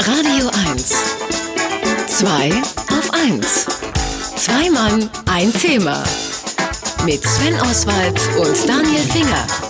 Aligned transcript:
Radio 0.00 0.50
1. 0.70 0.94
Zwei 2.06 2.50
auf 2.90 3.10
1. 3.12 3.66
Zwei 4.36 4.70
Mann, 4.70 5.10
ein 5.26 5.52
Thema. 5.52 6.02
Mit 7.04 7.22
Sven 7.24 7.60
Oswald 7.60 8.20
und 8.38 8.68
Daniel 8.68 9.02
Finger. 9.02 9.67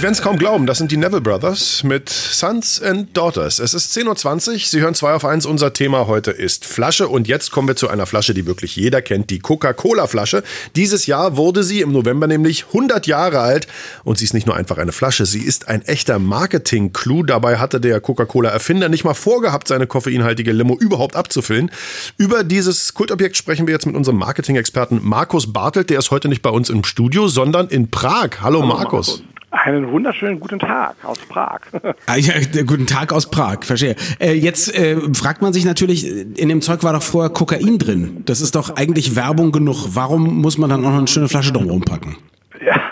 Sie 0.00 0.04
werden 0.04 0.14
es 0.14 0.22
kaum 0.22 0.38
glauben, 0.38 0.64
das 0.64 0.78
sind 0.78 0.90
die 0.92 0.96
Neville 0.96 1.20
Brothers 1.20 1.84
mit 1.84 2.08
Sons 2.08 2.80
and 2.80 3.14
Daughters. 3.14 3.58
Es 3.58 3.74
ist 3.74 3.94
10.20 3.94 4.52
Uhr, 4.52 4.58
Sie 4.58 4.80
hören 4.80 4.94
2 4.94 5.12
auf 5.12 5.26
1. 5.26 5.44
Unser 5.44 5.74
Thema 5.74 6.06
heute 6.06 6.30
ist 6.30 6.64
Flasche 6.64 7.06
und 7.06 7.28
jetzt 7.28 7.50
kommen 7.50 7.68
wir 7.68 7.76
zu 7.76 7.86
einer 7.88 8.06
Flasche, 8.06 8.32
die 8.32 8.46
wirklich 8.46 8.76
jeder 8.76 9.02
kennt, 9.02 9.28
die 9.28 9.40
Coca-Cola-Flasche. 9.40 10.42
Dieses 10.74 11.04
Jahr 11.04 11.36
wurde 11.36 11.62
sie 11.62 11.82
im 11.82 11.92
November 11.92 12.26
nämlich 12.26 12.68
100 12.68 13.06
Jahre 13.08 13.40
alt 13.40 13.68
und 14.02 14.16
sie 14.16 14.24
ist 14.24 14.32
nicht 14.32 14.46
nur 14.46 14.56
einfach 14.56 14.78
eine 14.78 14.92
Flasche, 14.92 15.26
sie 15.26 15.42
ist 15.42 15.68
ein 15.68 15.82
echter 15.82 16.18
Marketing-Clou. 16.18 17.24
Dabei 17.24 17.58
hatte 17.58 17.78
der 17.78 18.00
Coca-Cola-Erfinder 18.00 18.88
nicht 18.88 19.04
mal 19.04 19.12
vorgehabt, 19.12 19.68
seine 19.68 19.86
koffeinhaltige 19.86 20.52
Limo 20.52 20.78
überhaupt 20.78 21.14
abzufüllen. 21.14 21.70
Über 22.16 22.42
dieses 22.42 22.94
Kultobjekt 22.94 23.36
sprechen 23.36 23.66
wir 23.66 23.74
jetzt 23.74 23.84
mit 23.84 23.96
unserem 23.96 24.16
Marketing-Experten 24.16 25.00
Markus 25.02 25.52
Bartelt. 25.52 25.90
Der 25.90 25.98
ist 25.98 26.10
heute 26.10 26.30
nicht 26.30 26.40
bei 26.40 26.48
uns 26.48 26.70
im 26.70 26.84
Studio, 26.84 27.28
sondern 27.28 27.68
in 27.68 27.90
Prag. 27.90 28.40
Hallo, 28.40 28.60
Hallo 28.62 28.66
Markus. 28.66 29.18
Markus. 29.18 29.39
Einen 29.50 29.90
wunderschönen 29.90 30.38
guten 30.38 30.58
Tag 30.60 30.96
aus 31.02 31.18
Prag. 31.28 31.60
Ah, 32.06 32.16
ja, 32.16 32.34
guten 32.64 32.86
Tag 32.86 33.12
aus 33.12 33.30
Prag, 33.30 33.58
verstehe. 33.62 33.94
Äh, 34.18 34.32
jetzt 34.32 34.74
äh, 34.74 34.96
fragt 35.14 35.42
man 35.42 35.52
sich 35.52 35.64
natürlich, 35.64 36.06
in 36.06 36.48
dem 36.48 36.60
Zeug 36.60 36.82
war 36.82 36.92
doch 36.92 37.02
vorher 37.02 37.30
Kokain 37.30 37.78
drin. 37.78 38.22
Das 38.26 38.40
ist 38.40 38.54
doch 38.54 38.76
eigentlich 38.76 39.16
Werbung 39.16 39.52
genug. 39.52 39.88
Warum 39.94 40.40
muss 40.40 40.58
man 40.58 40.70
dann 40.70 40.84
auch 40.84 40.90
noch 40.90 40.98
eine 40.98 41.08
schöne 41.08 41.28
Flasche 41.28 41.52
drumherum 41.52 41.82
packen? 41.82 42.16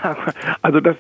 Also 0.62 0.80
das, 0.80 0.96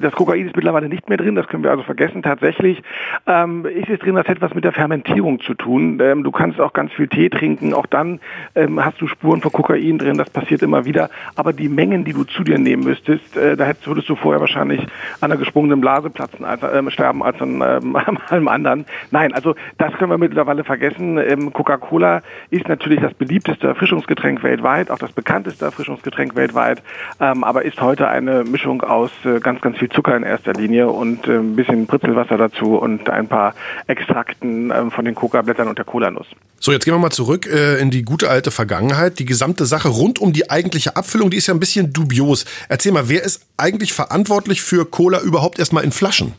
das 0.00 0.12
Kokain 0.14 0.46
ist 0.46 0.56
mittlerweile 0.56 0.88
nicht 0.88 1.08
mehr 1.08 1.18
drin, 1.18 1.34
das 1.34 1.46
können 1.46 1.62
wir 1.62 1.70
also 1.70 1.82
vergessen. 1.82 2.22
Tatsächlich 2.22 2.82
ähm, 3.26 3.66
ist 3.66 3.88
es 3.88 3.98
drin, 4.00 4.14
das 4.14 4.26
hat 4.26 4.36
etwas 4.36 4.54
mit 4.54 4.64
der 4.64 4.72
Fermentierung 4.72 5.40
zu 5.40 5.54
tun. 5.54 5.98
Ähm, 6.00 6.24
du 6.24 6.30
kannst 6.30 6.60
auch 6.60 6.72
ganz 6.72 6.92
viel 6.92 7.08
Tee 7.08 7.28
trinken, 7.28 7.74
auch 7.74 7.86
dann 7.86 8.20
ähm, 8.54 8.82
hast 8.84 9.00
du 9.00 9.06
Spuren 9.06 9.40
von 9.40 9.52
Kokain 9.52 9.98
drin, 9.98 10.18
das 10.18 10.30
passiert 10.30 10.62
immer 10.62 10.84
wieder. 10.84 11.10
Aber 11.36 11.52
die 11.52 11.68
Mengen, 11.68 12.04
die 12.04 12.12
du 12.12 12.24
zu 12.24 12.42
dir 12.42 12.58
nehmen 12.58 12.84
müsstest, 12.84 13.36
äh, 13.36 13.56
da 13.56 13.64
hättest, 13.64 13.86
würdest 13.86 14.08
du 14.08 14.16
vorher 14.16 14.40
wahrscheinlich 14.40 14.80
an 15.20 15.30
einer 15.30 15.36
gesprungenen 15.36 15.80
Blase 15.80 16.10
platzen, 16.10 16.44
als, 16.44 16.62
äh, 16.62 16.90
sterben 16.90 17.22
als 17.22 17.40
an 17.40 17.62
ähm, 17.62 17.96
allem 18.28 18.48
anderen. 18.48 18.86
Nein, 19.10 19.32
also 19.34 19.54
das 19.78 19.92
können 19.94 20.10
wir 20.10 20.18
mittlerweile 20.18 20.64
vergessen. 20.64 21.18
Ähm, 21.18 21.52
Coca-Cola 21.52 22.22
ist 22.50 22.68
natürlich 22.68 23.00
das 23.00 23.14
beliebteste 23.14 23.68
Erfrischungsgetränk 23.68 24.42
weltweit, 24.42 24.90
auch 24.90 24.98
das 24.98 25.12
bekannteste 25.12 25.64
Erfrischungsgetränk 25.64 26.34
weltweit, 26.34 26.82
ähm, 27.20 27.44
aber 27.44 27.64
ist 27.64 27.80
heute 27.80 28.08
eine 28.08 28.41
Mischung 28.44 28.82
aus 28.82 29.10
äh, 29.24 29.40
ganz, 29.40 29.60
ganz 29.60 29.78
viel 29.78 29.88
Zucker 29.88 30.16
in 30.16 30.22
erster 30.22 30.52
Linie 30.52 30.88
und 30.88 31.26
äh, 31.26 31.38
ein 31.38 31.56
bisschen 31.56 31.86
Britzelwasser 31.86 32.36
dazu 32.36 32.76
und 32.76 33.08
ein 33.08 33.28
paar 33.28 33.54
Extrakten 33.86 34.70
ähm, 34.70 34.90
von 34.90 35.04
den 35.04 35.14
Coca-Blättern 35.14 35.68
und 35.68 35.78
der 35.78 35.84
Cola-Nuss. 35.84 36.26
So, 36.58 36.72
jetzt 36.72 36.84
gehen 36.84 36.94
wir 36.94 36.98
mal 36.98 37.10
zurück 37.10 37.46
äh, 37.46 37.80
in 37.80 37.90
die 37.90 38.02
gute 38.02 38.30
alte 38.30 38.50
Vergangenheit. 38.50 39.18
Die 39.18 39.24
gesamte 39.24 39.66
Sache 39.66 39.88
rund 39.88 40.20
um 40.20 40.32
die 40.32 40.50
eigentliche 40.50 40.96
Abfüllung, 40.96 41.30
die 41.30 41.36
ist 41.36 41.46
ja 41.46 41.54
ein 41.54 41.60
bisschen 41.60 41.92
dubios. 41.92 42.44
Erzähl 42.68 42.92
mal, 42.92 43.08
wer 43.08 43.22
ist 43.24 43.46
eigentlich 43.56 43.92
verantwortlich 43.92 44.62
für 44.62 44.84
Cola 44.84 45.20
überhaupt 45.20 45.58
erstmal 45.58 45.84
in 45.84 45.92
Flaschen? 45.92 46.34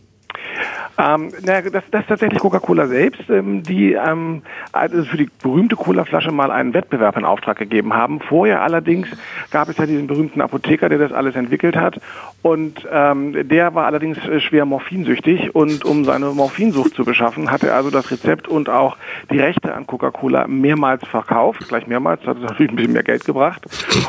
Ähm, 0.97 1.31
na, 1.44 1.61
das, 1.61 1.83
das 1.89 2.02
ist 2.02 2.08
tatsächlich 2.08 2.39
Coca-Cola 2.39 2.88
selbst, 2.88 3.27
ähm, 3.30 3.63
die 3.63 3.94
ähm, 3.94 4.44
also 4.72 5.03
für 5.05 5.17
die 5.17 5.30
berühmte 5.41 5.75
Cola-Flasche 5.75 6.31
mal 6.31 6.52
einen 6.52 6.73
Wettbewerb 6.73 7.17
in 7.17 7.25
Auftrag 7.25 7.58
gegeben 7.58 7.94
haben. 7.94 8.19
Vorher 8.19 8.61
allerdings 8.61 9.08
gab 9.50 9.69
es 9.69 9.77
ja 9.77 9.88
diesen 9.88 10.05
berühmten 10.05 10.41
Apotheker, 10.41 10.89
der 10.89 11.00
das 11.00 11.11
alles 11.11 11.35
entwickelt 11.35 11.75
hat. 11.75 12.00
Und 12.44 12.88
ähm, 12.91 13.47
der 13.47 13.73
war 13.73 13.88
allerdings 13.88 14.19
äh, 14.27 14.39
schwer 14.39 14.66
morphinsüchtig. 14.66 15.55
Und 15.55 15.83
um 15.83 16.05
seine 16.05 16.27
Morphinsucht 16.27 16.94
zu 16.94 17.05
beschaffen, 17.05 17.50
hat 17.50 17.63
er 17.63 17.75
also 17.75 17.89
das 17.89 18.11
Rezept 18.11 18.47
und 18.47 18.69
auch 18.69 18.97
die 19.31 19.39
Rechte 19.39 19.73
an 19.73 19.88
Coca-Cola 19.88 20.47
mehrmals 20.47 21.07
verkauft. 21.07 21.67
Gleich 21.67 21.88
mehrmals, 21.88 22.25
hat 22.28 22.39
natürlich 22.39 22.72
ein 22.72 22.75
bisschen 22.75 22.94
mehr 22.94 23.03
Geld 23.03 23.25
gebracht. 23.25 23.66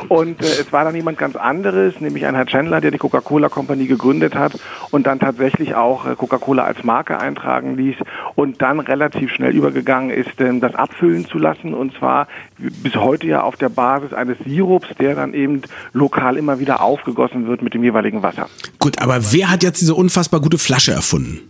Und 0.08 0.42
äh, 0.42 0.44
es 0.44 0.70
war 0.72 0.84
dann 0.84 0.94
jemand 0.94 1.16
ganz 1.16 1.36
anderes, 1.36 2.00
nämlich 2.00 2.26
ein 2.26 2.34
Herr 2.34 2.46
Chandler, 2.46 2.82
der 2.82 2.90
die 2.90 2.98
Coca-Cola 2.98 3.48
Company 3.48 3.86
gegründet 3.86 4.34
hat 4.34 4.58
und 4.90 5.06
dann 5.06 5.18
tatsächlich 5.18 5.74
auch 5.74 6.06
äh, 6.06 6.14
Coca-Cola 6.14 6.73
als 6.74 6.84
Marke 6.84 7.18
eintragen 7.18 7.76
ließ 7.76 7.96
und 8.34 8.60
dann 8.62 8.80
relativ 8.80 9.30
schnell 9.32 9.54
übergegangen 9.54 10.10
ist, 10.10 10.30
das 10.38 10.74
abfüllen 10.74 11.26
zu 11.26 11.38
lassen 11.38 11.74
und 11.74 11.94
zwar 11.94 12.26
bis 12.58 12.94
heute 12.96 13.26
ja 13.26 13.42
auf 13.42 13.56
der 13.56 13.68
Basis 13.68 14.12
eines 14.12 14.38
Sirups, 14.44 14.88
der 14.98 15.14
dann 15.14 15.34
eben 15.34 15.62
lokal 15.92 16.36
immer 16.36 16.58
wieder 16.58 16.82
aufgegossen 16.82 17.46
wird 17.46 17.62
mit 17.62 17.74
dem 17.74 17.84
jeweiligen 17.84 18.22
Wasser. 18.22 18.48
Gut, 18.78 19.00
aber 19.00 19.32
wer 19.32 19.50
hat 19.50 19.62
jetzt 19.62 19.80
diese 19.80 19.94
unfassbar 19.94 20.40
gute 20.40 20.58
Flasche 20.58 20.92
erfunden? 20.92 21.40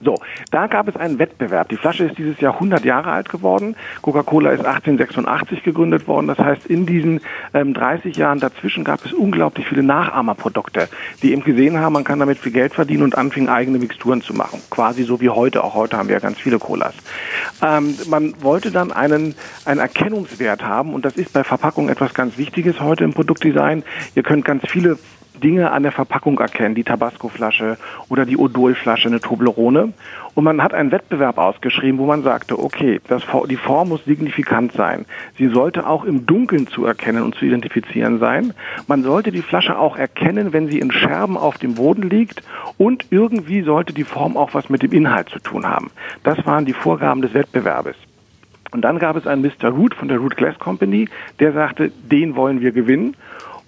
So, 0.00 0.14
da 0.52 0.68
gab 0.68 0.86
es 0.86 0.96
einen 0.96 1.18
Wettbewerb. 1.18 1.68
Die 1.70 1.76
Flasche 1.76 2.04
ist 2.04 2.18
dieses 2.18 2.40
Jahr 2.40 2.54
100 2.54 2.84
Jahre 2.84 3.10
alt 3.10 3.28
geworden. 3.28 3.74
Coca-Cola 4.00 4.50
ist 4.50 4.64
1886 4.64 5.64
gegründet 5.64 6.06
worden. 6.06 6.28
Das 6.28 6.38
heißt, 6.38 6.66
in 6.66 6.86
diesen 6.86 7.20
ähm, 7.52 7.74
30 7.74 8.16
Jahren 8.16 8.38
dazwischen 8.38 8.84
gab 8.84 9.04
es 9.04 9.12
unglaublich 9.12 9.66
viele 9.66 9.82
Nachahmerprodukte, 9.82 10.88
die 11.22 11.32
eben 11.32 11.42
gesehen 11.42 11.78
haben, 11.78 11.94
man 11.94 12.04
kann 12.04 12.20
damit 12.20 12.38
viel 12.38 12.52
Geld 12.52 12.74
verdienen 12.74 13.02
und 13.02 13.18
anfingen 13.18 13.48
eigene 13.48 13.78
Mixturen 13.78 14.22
zu 14.22 14.34
machen. 14.34 14.60
Quasi 14.70 15.02
so 15.02 15.20
wie 15.20 15.30
heute. 15.30 15.64
Auch 15.64 15.74
heute 15.74 15.96
haben 15.96 16.08
wir 16.08 16.14
ja 16.14 16.20
ganz 16.20 16.38
viele 16.38 16.60
Colas. 16.60 16.94
Ähm, 17.60 17.96
man 18.08 18.34
wollte 18.40 18.70
dann 18.70 18.92
einen, 18.92 19.34
einen 19.64 19.80
Erkennungswert 19.80 20.64
haben 20.64 20.94
und 20.94 21.04
das 21.04 21.16
ist 21.16 21.32
bei 21.32 21.42
Verpackung 21.42 21.88
etwas 21.88 22.14
ganz 22.14 22.38
Wichtiges 22.38 22.80
heute 22.80 23.02
im 23.02 23.14
Produktdesign. 23.14 23.82
Ihr 24.14 24.22
könnt 24.22 24.44
ganz 24.44 24.62
viele 24.68 24.96
Dinge 25.40 25.70
an 25.70 25.82
der 25.82 25.92
Verpackung 25.92 26.38
erkennen, 26.38 26.74
die 26.74 26.84
Tabasco-Flasche 26.84 27.76
oder 28.08 28.26
die 28.26 28.36
Odol-Flasche, 28.36 29.08
eine 29.08 29.20
Toblerone. 29.20 29.92
Und 30.34 30.44
man 30.44 30.62
hat 30.62 30.74
einen 30.74 30.92
Wettbewerb 30.92 31.38
ausgeschrieben, 31.38 31.98
wo 31.98 32.06
man 32.06 32.22
sagte, 32.22 32.58
okay, 32.58 33.00
das, 33.08 33.22
die 33.48 33.56
Form 33.56 33.88
muss 33.88 34.04
signifikant 34.04 34.72
sein. 34.72 35.04
Sie 35.36 35.48
sollte 35.48 35.86
auch 35.86 36.04
im 36.04 36.26
Dunkeln 36.26 36.68
zu 36.68 36.84
erkennen 36.84 37.22
und 37.22 37.34
zu 37.34 37.44
identifizieren 37.44 38.18
sein. 38.18 38.54
Man 38.86 39.02
sollte 39.02 39.32
die 39.32 39.42
Flasche 39.42 39.78
auch 39.78 39.96
erkennen, 39.96 40.52
wenn 40.52 40.68
sie 40.68 40.78
in 40.78 40.92
Scherben 40.92 41.36
auf 41.36 41.58
dem 41.58 41.74
Boden 41.74 42.08
liegt. 42.08 42.42
Und 42.76 43.06
irgendwie 43.10 43.62
sollte 43.62 43.92
die 43.92 44.04
Form 44.04 44.36
auch 44.36 44.54
was 44.54 44.68
mit 44.68 44.82
dem 44.82 44.92
Inhalt 44.92 45.28
zu 45.28 45.40
tun 45.40 45.66
haben. 45.66 45.90
Das 46.22 46.44
waren 46.46 46.64
die 46.64 46.72
Vorgaben 46.72 47.22
des 47.22 47.34
Wettbewerbes. 47.34 47.96
Und 48.70 48.82
dann 48.82 48.98
gab 48.98 49.16
es 49.16 49.26
einen 49.26 49.42
Mr. 49.42 49.70
Root 49.70 49.94
von 49.94 50.08
der 50.08 50.18
Root 50.18 50.36
Glass 50.36 50.58
Company, 50.58 51.08
der 51.40 51.52
sagte, 51.52 51.90
den 51.90 52.36
wollen 52.36 52.60
wir 52.60 52.72
gewinnen. 52.72 53.16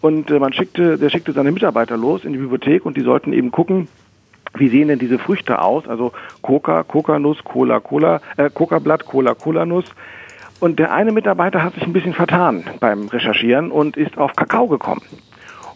Und 0.00 0.30
äh, 0.30 0.38
man 0.38 0.52
schickte, 0.52 0.98
der 0.98 1.10
schickte 1.10 1.32
seine 1.32 1.52
Mitarbeiter 1.52 1.96
los 1.96 2.24
in 2.24 2.32
die 2.32 2.38
Bibliothek 2.38 2.86
und 2.86 2.96
die 2.96 3.02
sollten 3.02 3.32
eben 3.32 3.50
gucken, 3.50 3.88
wie 4.54 4.68
sehen 4.68 4.88
denn 4.88 4.98
diese 4.98 5.18
Früchte 5.18 5.62
aus? 5.62 5.86
Also 5.88 6.12
Coca, 6.42 6.82
Coca-Nuss, 6.82 7.44
Cola, 7.44 7.80
Cola, 7.80 8.20
äh, 8.36 8.50
Coca-Blatt, 8.50 9.06
Cola, 9.06 9.34
Cola-Nuss. 9.34 9.84
Und 10.58 10.78
der 10.78 10.92
eine 10.92 11.12
Mitarbeiter 11.12 11.62
hat 11.62 11.74
sich 11.74 11.84
ein 11.84 11.92
bisschen 11.92 12.12
vertan 12.12 12.64
beim 12.80 13.08
Recherchieren 13.08 13.70
und 13.70 13.96
ist 13.96 14.18
auf 14.18 14.34
Kakao 14.34 14.66
gekommen. 14.66 15.02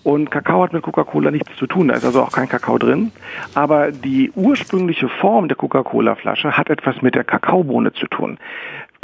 Und 0.02 0.30
Kakao 0.30 0.62
hat 0.62 0.74
mit 0.74 0.82
Coca-Cola 0.82 1.30
nichts 1.30 1.56
zu 1.56 1.66
tun, 1.66 1.88
da 1.88 1.94
ist 1.94 2.04
also 2.04 2.22
auch 2.22 2.32
kein 2.32 2.48
Kakao 2.48 2.76
drin. 2.76 3.10
Aber 3.54 3.91
die 3.91 4.30
ursprüngliche 4.34 5.08
Form 5.08 5.48
der 5.48 5.56
Coca-Cola-Flasche 5.56 6.58
hat 6.58 6.68
etwas 6.68 7.00
mit 7.00 7.14
der 7.14 7.24
Kakaobohne 7.24 7.94
zu 7.94 8.06
tun 8.08 8.38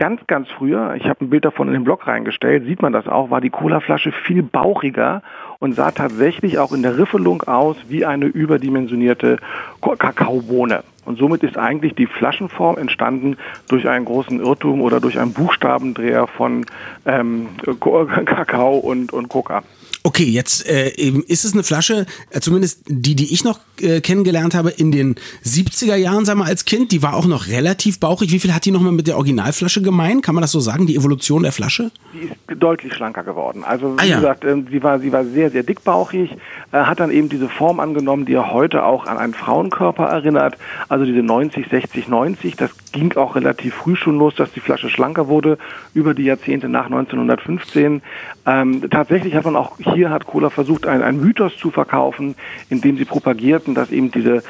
ganz, 0.01 0.27
ganz 0.27 0.49
früher, 0.49 0.95
ich 0.97 1.05
habe 1.05 1.27
ein 1.27 1.29
Bild 1.29 1.45
davon 1.45 1.69
in 1.69 1.75
den 1.75 1.85
Blog 1.85 2.07
reingestellt, 2.07 2.65
sieht 2.65 2.81
man 2.81 2.95
das 2.95 3.07
auch, 3.07 3.31
war 3.31 3.43
die 3.43 3.51
Colaflasche 3.51 4.13
viel 4.13 4.43
bauchiger 4.43 5.23
und 5.59 5.75
sah 5.75 5.91
tatsächlich 5.91 6.59
auch 6.59 6.73
in 6.73 6.83
der 6.83 6.97
Riffelung 6.97 7.43
aus 7.43 7.77
wie 7.89 8.07
eine 8.07 8.25
überdimensionierte 8.25 9.37
Kakaobohne. 9.83 10.85
Und 11.05 11.19
somit 11.19 11.43
ist 11.43 11.59
eigentlich 11.59 11.95
die 11.95 12.07
Flaschenform 12.07 12.79
entstanden 12.79 13.37
durch 13.69 13.87
einen 13.89 14.07
großen 14.07 14.41
Irrtum 14.41 14.81
oder 14.81 15.01
durch 15.01 15.19
einen 15.19 15.35
Buchstabendreher 15.35 16.27
von 16.27 16.65
ähm, 17.05 17.49
Kakao 18.25 18.79
und, 18.79 19.13
und 19.13 19.29
Coca. 19.29 19.63
Okay, 20.03 20.25
jetzt 20.25 20.67
äh, 20.67 20.89
ist 20.89 21.45
es 21.45 21.53
eine 21.53 21.63
Flasche, 21.63 22.07
äh, 22.31 22.41
zumindest 22.41 22.85
die, 22.87 23.15
die 23.15 23.35
ich 23.35 23.45
noch 23.45 23.61
äh, 23.83 24.01
kennengelernt 24.01 24.55
habe, 24.55 24.71
in 24.71 24.93
den 24.93 25.17
70er 25.45 25.95
Jahren, 25.97 26.25
sagen 26.25 26.39
wir 26.39 26.47
als 26.47 26.65
Kind, 26.65 26.91
die 26.93 27.03
war 27.03 27.15
auch 27.15 27.27
noch 27.27 27.49
relativ 27.49 28.01
bauchig. 28.01 28.33
Wie 28.33 28.39
viel 28.39 28.55
hat 28.55 28.65
die 28.65 28.71
nochmal 28.71 28.93
mit 28.93 29.07
der 29.07 29.17
Originalflasche 29.17 29.83
gemein? 29.83 30.23
Kann 30.23 30.35
man 30.35 30.43
das 30.43 30.53
so 30.53 30.61
sagen, 30.61 30.87
die 30.87 30.97
Evolution 30.97 31.43
der 31.43 31.53
Flasche? 31.53 31.91
Die 32.15 32.29
ist 32.29 32.63
deutlich 32.63 32.95
schlanker 32.95 33.25
geworden. 33.25 33.63
Also 33.63 33.97
wie 33.97 34.01
ah, 34.01 34.05
ja. 34.05 34.17
gesagt, 34.17 34.45
äh, 34.45 34.63
sie, 34.71 34.83
war, 34.83 35.01
sie 35.01 35.13
war 35.13 35.25
sehr, 35.25 35.51
sehr 35.51 35.65
dickbauchig, 35.65 36.31
äh, 36.73 36.79
hat 36.79 37.01
dann 37.01 37.11
eben 37.11 37.29
diese 37.29 37.49
Form 37.49 37.79
angenommen, 37.79 38.25
die 38.25 38.33
ja 38.33 38.51
heute 38.51 38.85
auch 38.85 39.07
an 39.07 39.19
einen 39.19 39.35
Frauenkörper 39.35 40.07
erinnert. 40.07 40.57
Also 40.89 41.05
diese 41.05 41.23
90, 41.23 41.69
60, 41.69 42.09
90. 42.09 42.57
Das 42.57 42.71
ging 42.93 43.15
auch 43.17 43.37
relativ 43.37 43.75
früh 43.75 43.97
schon 43.97 44.19
los, 44.19 44.35
dass 44.35 44.51
die 44.53 44.61
Flasche 44.61 44.89
schlanker 44.89 45.29
wurde, 45.29 45.59
über 45.93 46.15
die 46.15 46.25
Jahrzehnte 46.25 46.69
nach 46.69 46.87
1915. 46.87 48.03
Ähm, 48.47 48.91
tatsächlich 48.91 49.35
hat 49.35 49.45
man 49.45 49.57
auch 49.57 49.79
hier 49.95 50.11
hat 50.11 50.27
Cola 50.27 50.51
versucht, 50.51 50.87
einen, 50.87 51.03
einen 51.03 51.21
Mythos 51.21 51.57
zu 51.57 51.71
verkaufen, 51.71 52.35
indem 52.69 52.97
sie 52.97 53.05
propagierten, 53.05 53.75
dass 53.75 53.91
eben 53.91 54.11
diese 54.11 54.43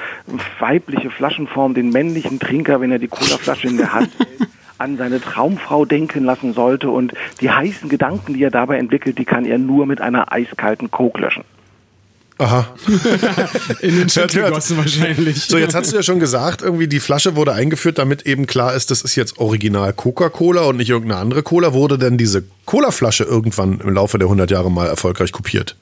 weibliche 0.59 1.11
Flaschenform 1.11 1.75
den 1.75 1.91
männlichen 1.91 2.39
Trinker, 2.39 2.81
wenn 2.81 2.93
er 2.93 2.99
die 2.99 3.09
Colaflasche 3.09 3.69
in 3.69 3.77
der 3.77 3.93
Hand 3.93 4.11
hält, 4.19 4.51
an 4.79 4.97
seine 4.97 5.21
Traumfrau 5.21 5.85
denken 5.85 6.25
lassen 6.25 6.55
sollte 6.55 6.89
und 6.91 7.13
die 7.41 7.51
heißen 7.51 7.89
Gedanken, 7.89 8.35
die 8.35 8.43
er 8.43 8.51
dabei 8.51 8.79
entwickelt, 8.79 9.19
die 9.19 9.27
kann 9.27 9.45
er 9.45 9.59
nur 9.59 9.85
mit 9.85 10.01
einer 10.01 10.33
eiskalten 10.33 10.91
Coke 10.91 11.21
löschen. 11.21 11.45
Aha. 12.41 12.75
In 13.83 13.99
den 13.99 14.09
Shit 14.09 14.33
gegossen 14.33 14.79
wahrscheinlich. 14.79 15.43
So, 15.43 15.59
jetzt 15.59 15.75
hast 15.75 15.93
du 15.93 15.97
ja 15.97 16.03
schon 16.03 16.21
gesagt, 16.21 16.63
irgendwie 16.63 16.89
die 16.89 16.99
Flasche 16.99 17.37
wurde 17.37 17.53
eingeführt, 17.53 17.99
damit 17.99 18.23
eben 18.23 18.47
klar 18.47 18.75
ist, 18.75 18.91
das 18.91 19.03
ist 19.03 19.15
jetzt 19.15 19.39
original 19.39 19.93
Coca-Cola 19.93 20.63
und 20.63 20.79
nicht 20.79 20.89
irgendeine 20.89 21.21
andere 21.21 21.43
Cola. 21.43 21.75
Wurde 21.75 21.99
denn 21.99 22.17
diese 22.17 22.43
Cola-Flasche 22.65 23.25
irgendwann 23.25 23.81
im 23.81 23.93
Laufe 23.93 24.19
der 24.19 24.27
100 24.27 24.51
Jahre 24.51 24.71
mal 24.71 24.87
erfolgreich 24.87 25.33
kopiert? 25.33 25.77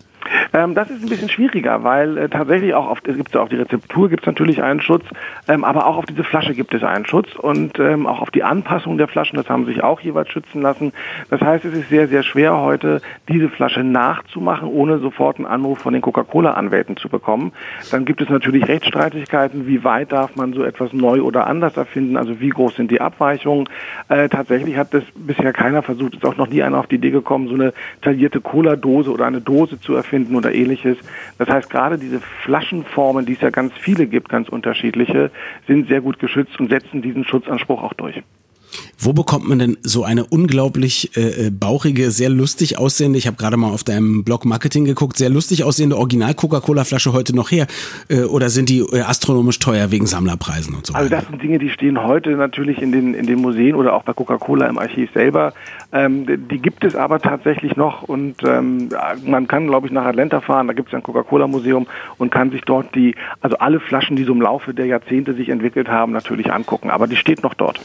Ähm, 0.53 0.75
das 0.75 0.91
ist 0.91 1.03
ein 1.03 1.09
bisschen 1.09 1.29
schwieriger, 1.29 1.85
weil 1.85 2.17
äh, 2.17 2.29
tatsächlich 2.29 2.75
auch 2.75 2.89
auf, 2.89 2.99
es 3.05 3.17
gibt 3.17 3.37
auf 3.37 3.49
die 3.49 3.56
Rezeptur 3.56 4.09
gibt 4.09 4.23
es 4.23 4.27
natürlich 4.27 4.62
einen 4.62 4.81
Schutz, 4.81 5.05
ähm, 5.47 5.65
aber 5.65 5.87
auch 5.87 5.97
auf 5.97 6.06
diese 6.06 6.25
Flasche 6.25 6.55
gibt 6.55 6.75
es 6.75 6.83
einen 6.83 7.06
Schutz 7.06 7.35
und 7.37 7.79
ähm, 7.79 8.06
auch 8.06 8.21
auf 8.21 8.31
die 8.31 8.43
Anpassung 8.43 8.99
der 8.99 9.09
Flaschen, 9.09 9.37
das 9.37 9.49
haben 9.49 9.67
sich 9.67 9.83
auch 9.83 10.00
jeweils 10.00 10.31
schützen 10.31 10.62
lassen. 10.62 10.93
Das 11.31 11.41
heißt, 11.41 11.65
es 11.65 11.75
ist 11.75 11.89
sehr, 11.89 12.09
sehr 12.09 12.23
schwer 12.23 12.59
heute, 12.59 13.03
diese 13.29 13.49
Flasche 13.49 13.85
nachzumachen, 13.85 14.69
ohne 14.69 14.99
sofort 14.99 15.37
einen 15.37 15.47
Anruf 15.47 15.79
von 15.79 15.93
den 15.93 16.03
Coca-Cola-Anwälten 16.03 16.97
zu 16.97 17.09
bekommen. 17.09 17.53
Dann 17.91 18.05
gibt 18.05 18.23
es 18.23 18.29
natürlich 18.29 18.67
Rechtsstreitigkeiten, 18.69 19.67
wie 19.67 19.85
weit 19.85 20.12
darf 20.12 20.37
man 20.37 20.53
so 20.53 20.65
etwas 20.65 20.93
neu 20.93 21.21
oder 21.21 21.47
anders 21.47 21.77
erfinden, 21.77 22.17
also 22.17 22.41
wie 22.41 22.49
groß 22.49 22.77
sind 22.77 22.91
die 22.91 23.01
Abweichungen. 23.01 23.69
Äh, 24.09 24.29
tatsächlich 24.29 24.77
hat 24.77 24.94
das 24.94 25.05
bisher 25.15 25.53
keiner 25.53 25.83
versucht, 25.83 26.15
ist 26.15 26.25
auch 26.25 26.37
noch 26.37 26.49
nie 26.49 26.62
einer 26.62 26.79
auf 26.79 26.87
die 26.87 26.97
Idee 26.97 27.11
gekommen, 27.11 27.49
so 27.49 27.55
eine 27.55 27.73
taillierte 28.03 28.41
Cola-Dose 28.41 29.11
oder 29.11 29.27
eine 29.27 29.41
Dose 29.41 29.81
zu 29.81 29.94
erfinden 29.94 30.38
oder 30.38 30.55
ähnliches. 30.55 30.96
Das 31.37 31.49
heißt, 31.49 31.69
gerade 31.69 31.99
diese 31.99 32.20
Flaschenformen, 32.44 33.26
die 33.26 33.35
es 33.35 33.40
ja 33.40 33.50
ganz 33.50 33.73
viele 33.75 34.06
gibt, 34.06 34.29
ganz 34.29 34.49
unterschiedliche, 34.49 35.31
sind 35.67 35.88
sehr 35.88 36.00
gut 36.00 36.19
geschützt 36.19 36.58
und 36.58 36.70
setzen 36.70 37.02
diesen 37.02 37.25
Schutzanspruch 37.25 37.82
auch 37.82 37.94
durch. 37.94 38.23
Wo 38.99 39.13
bekommt 39.13 39.49
man 39.49 39.59
denn 39.59 39.77
so 39.83 40.05
eine 40.05 40.25
unglaublich 40.25 41.17
äh, 41.17 41.47
äh 41.47 41.51
bauchige, 41.51 42.11
sehr 42.11 42.29
lustig 42.29 42.79
aussehende, 42.79 43.19
ich 43.19 43.27
habe 43.27 43.37
gerade 43.37 43.57
mal 43.57 43.71
auf 43.71 43.85
deinem 43.85 44.25
Blog 44.25 44.45
Marketing 44.45 44.85
geguckt, 44.85 45.17
sehr 45.17 45.31
lustig 45.31 45.65
aussehende 45.65 45.97
Original-Coca-Cola-Flasche 45.97 47.13
heute 47.13 47.35
noch 47.35 47.51
her? 47.51 47.67
Äh, 48.09 48.23
oder 48.23 48.49
sind 48.49 48.69
die 48.69 48.81
äh, 48.81 49.03
astronomisch 49.03 49.59
teuer 49.59 49.91
wegen 49.91 50.07
Sammlerpreisen 50.07 50.75
und 50.75 50.87
so 50.87 50.95
weiter? 50.95 51.03
Also 51.03 51.15
das 51.15 51.27
sind 51.27 51.43
Dinge, 51.43 51.59
die 51.59 51.71
stehen 51.71 52.03
heute 52.03 52.31
natürlich 52.31 52.83
in 52.83 52.93
den, 52.93 53.15
in 53.15 53.27
den 53.27 53.41
Museen 53.41 53.75
oder 53.75 53.95
auch 53.95 54.03
bei 54.03 54.13
Coca-Cola 54.13 54.67
im 54.67 54.79
Archiv 54.79 55.11
selber. 55.13 55.53
Ähm, 55.93 56.27
die 56.51 56.59
gibt 56.59 56.85
es 56.85 56.95
aber 56.95 57.21
tatsächlich 57.21 57.77
noch 57.77 58.03
und 58.03 58.43
ähm, 58.45 58.89
man 59.25 59.47
kann, 59.47 59.67
glaube 59.67 59.87
ich, 59.87 59.93
nach 59.93 60.05
Atlanta 60.05 60.41
fahren, 60.41 60.67
da 60.67 60.73
gibt 60.73 60.89
es 60.89 60.95
ein 60.95 61.03
Coca-Cola-Museum 61.03 61.87
und 62.19 62.31
kann 62.31 62.51
sich 62.51 62.63
dort 62.63 62.95
die, 62.95 63.15
also 63.41 63.59
alle 63.59 63.81
Flaschen, 63.81 64.17
die 64.17 64.25
so 64.25 64.33
im 64.33 64.43
Laufe 64.43 64.75
der 64.75 64.87
Jahrzehnte 64.87 65.35
sich 65.35 65.49
entwickelt 65.49 65.89
haben, 65.89 66.13
natürlich 66.13 66.53
angucken. 66.53 66.91
Aber 66.91 67.07
die 67.07 67.17
steht 67.17 67.43
noch 67.43 67.55
dort. 67.55 67.81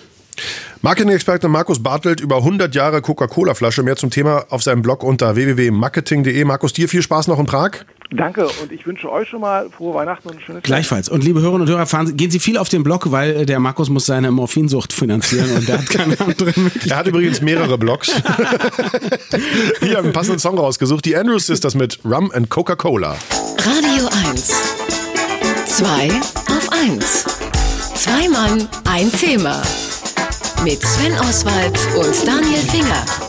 Marketing-Experte 0.86 1.48
Markus 1.48 1.82
Bartelt 1.82 2.20
über 2.20 2.40
100 2.40 2.76
Jahre 2.76 3.02
Coca-Cola-Flasche. 3.02 3.84
Mehr 3.84 3.96
zum 3.96 4.10
Thema 4.10 4.44
auf 4.50 4.64
seinem 4.64 4.82
Blog 4.82 5.02
unter 5.02 5.34
www.marketing.de. 5.34 6.44
Markus, 6.44 6.74
dir 6.74 6.90
viel 6.90 7.02
Spaß 7.02 7.28
noch 7.28 7.40
in 7.40 7.46
Prag. 7.46 7.86
Danke 8.12 8.46
und 8.62 8.70
ich 8.70 8.86
wünsche 8.86 9.10
euch 9.10 9.30
schon 9.30 9.40
mal 9.40 9.70
frohe 9.70 9.96
Weihnachten 9.96 10.28
und 10.28 10.36
ein 10.36 10.42
schönes 10.42 10.62
Gleichfalls. 10.62 11.08
Und 11.08 11.24
liebe 11.24 11.40
Hörerinnen 11.40 11.62
und 11.62 11.70
Hörer, 11.70 11.86
fahren, 11.86 12.18
gehen 12.18 12.30
Sie 12.32 12.40
viel 12.40 12.58
auf 12.58 12.68
den 12.68 12.84
Blog, 12.84 13.14
weil 13.14 13.32
äh, 13.32 13.46
der 13.46 13.62
Markus 13.62 13.90
muss 13.90 14.08
seine 14.08 14.32
Morphinsucht 14.32 14.92
finanzieren 14.92 15.50
und 15.56 15.70
der 15.70 15.78
hat 15.78 15.90
keine 15.90 16.20
andere 16.20 16.52
Möglichkeit. 16.60 16.92
Er 16.92 16.98
hat 16.98 17.08
übrigens 17.08 17.40
mehrere 17.40 17.78
Blogs. 17.78 18.12
Hier 19.80 19.96
haben 19.96 20.04
einen 20.04 20.14
passenden 20.14 20.40
Song 20.40 20.58
rausgesucht. 20.58 21.06
Die 21.06 21.16
Andrews 21.16 21.46
Sisters 21.46 21.76
mit 21.76 22.00
Rum 22.04 22.30
and 22.34 22.50
Coca-Cola. 22.50 23.16
Radio 23.58 24.10
1. 24.30 24.52
Zwei 25.66 26.10
auf 26.50 26.70
1. 26.74 27.26
Zwei 27.96 28.28
Mann, 28.28 28.68
ein 28.84 29.10
Thema 29.14 29.62
mit 30.64 30.82
Sven 30.82 31.14
Oswald 31.20 31.78
und 31.96 32.28
Daniel 32.28 32.60
Finger. 32.60 33.23